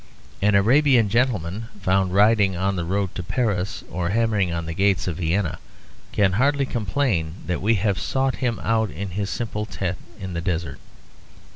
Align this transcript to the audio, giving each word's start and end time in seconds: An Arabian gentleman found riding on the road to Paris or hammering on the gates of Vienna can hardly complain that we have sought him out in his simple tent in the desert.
An 0.41 0.55
Arabian 0.55 1.09
gentleman 1.09 1.67
found 1.79 2.11
riding 2.15 2.55
on 2.57 2.75
the 2.75 2.85
road 2.85 3.13
to 3.13 3.21
Paris 3.21 3.83
or 3.91 4.09
hammering 4.09 4.51
on 4.51 4.65
the 4.65 4.73
gates 4.73 5.07
of 5.07 5.17
Vienna 5.17 5.59
can 6.11 6.31
hardly 6.31 6.65
complain 6.65 7.35
that 7.45 7.61
we 7.61 7.75
have 7.75 7.99
sought 7.99 8.37
him 8.37 8.59
out 8.63 8.89
in 8.89 9.11
his 9.11 9.29
simple 9.29 9.67
tent 9.67 9.99
in 10.19 10.33
the 10.33 10.41
desert. 10.41 10.79